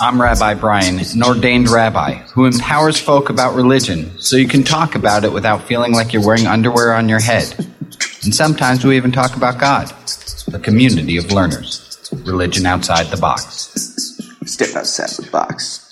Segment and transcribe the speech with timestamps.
[0.00, 4.94] I'm Rabbi Brian, an ordained rabbi who empowers folk about religion so you can talk
[4.94, 7.54] about it without feeling like you're wearing underwear on your head.
[8.24, 9.92] And sometimes we even talk about God,
[10.52, 13.44] a community of learners, religion outside the box.
[14.46, 15.88] Step outside the box.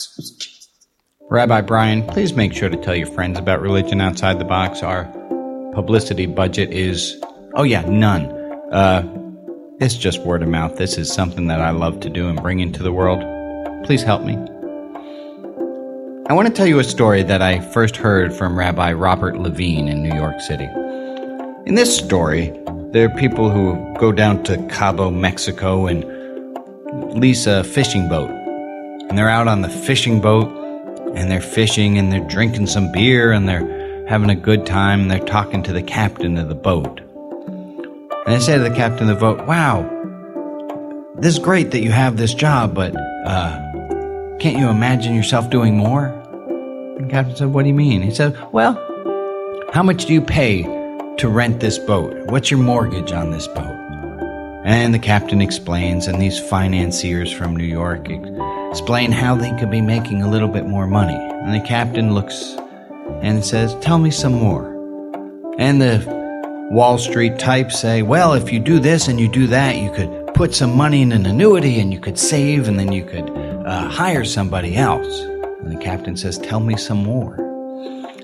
[1.28, 4.82] Rabbi Brian, please make sure to tell your friends about religion outside the box.
[4.82, 5.04] Our
[5.74, 7.20] publicity budget is,
[7.54, 8.26] oh yeah, none.
[8.72, 9.02] Uh,
[9.78, 10.76] it's just word of mouth.
[10.76, 13.22] This is something that I love to do and bring into the world.
[13.90, 14.36] Please help me.
[16.28, 19.88] I want to tell you a story that I first heard from Rabbi Robert Levine
[19.88, 20.68] in New York City.
[21.66, 22.56] In this story,
[22.92, 26.04] there are people who go down to Cabo, Mexico, and
[27.20, 28.30] lease a fishing boat.
[28.30, 30.46] And they're out on the fishing boat,
[31.16, 35.10] and they're fishing, and they're drinking some beer, and they're having a good time, and
[35.10, 37.00] they're talking to the captain of the boat.
[37.00, 39.82] And they say to the captain of the boat, Wow,
[41.16, 42.94] this is great that you have this job, but
[43.26, 43.66] uh,
[44.40, 46.06] can't you imagine yourself doing more?
[46.06, 48.00] And the captain said, What do you mean?
[48.00, 48.72] He said, Well,
[49.74, 50.62] how much do you pay
[51.18, 52.16] to rent this boat?
[52.30, 53.76] What's your mortgage on this boat?
[54.64, 58.08] And the captain explains, and these financiers from New York
[58.70, 61.14] explain how they could be making a little bit more money.
[61.14, 62.56] And the captain looks
[63.20, 64.70] and says, Tell me some more.
[65.58, 69.76] And the Wall Street types say, Well, if you do this and you do that,
[69.76, 73.04] you could put some money in an annuity and you could save and then you
[73.04, 73.28] could
[73.70, 75.20] uh, hire somebody else.
[75.60, 77.46] And the captain says, Tell me some more.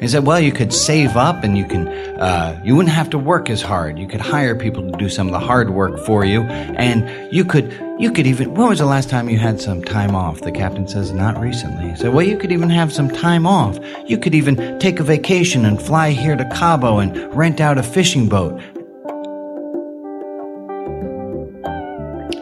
[0.01, 3.19] He said, Well, you could save up and you can, uh, you wouldn't have to
[3.19, 3.97] work as hard.
[3.99, 6.43] You could hire people to do some of the hard work for you.
[6.43, 10.17] And you could, you could even, when was the last time you had some time
[10.17, 10.41] off?
[10.41, 11.91] The captain says, Not recently.
[11.91, 13.79] He said, Well, you could even have some time off.
[14.07, 17.85] You could even take a vacation and fly here to Cabo and rent out a
[17.85, 18.61] fishing boat.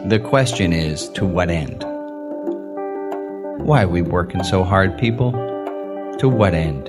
[0.09, 1.85] The question is, to what end?
[3.65, 5.31] Why are we working so hard, people?
[6.19, 6.87] To what end?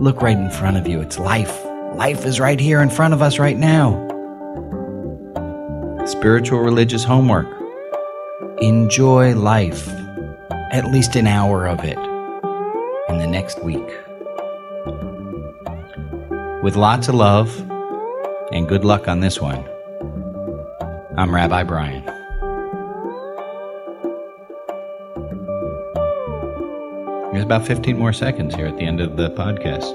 [0.00, 1.02] Look right in front of you.
[1.02, 1.62] It's life.
[1.96, 3.92] Life is right here in front of us right now.
[6.06, 7.46] Spiritual religious homework.
[8.62, 9.86] Enjoy life.
[10.70, 11.98] At least an hour of it
[13.10, 13.86] in the next week.
[16.62, 17.54] With lots of love
[18.50, 19.62] and good luck on this one,
[21.18, 22.21] I'm Rabbi Brian.
[27.32, 29.88] There's about 15 more seconds here at the end of the podcast.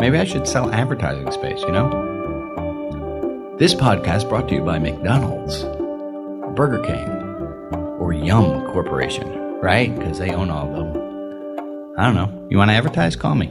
[0.00, 3.56] Maybe I should sell advertising space, you know?
[3.58, 5.64] This podcast brought to you by McDonald's,
[6.54, 7.08] Burger King,
[7.98, 9.28] or Yum Corporation,
[9.60, 9.92] right?
[9.92, 11.94] Because they own all of them.
[11.98, 12.48] I don't know.
[12.50, 13.16] You want to advertise?
[13.16, 13.50] Call me.